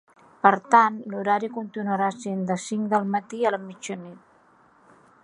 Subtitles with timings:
[0.45, 4.97] Per tant, l’horari continuarà sent de cinc del matí a la mitjanit.